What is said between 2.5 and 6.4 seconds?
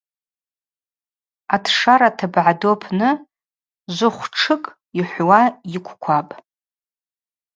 ду апны жвыхвтшыкӏ йхӏвуа йыквквапӏ.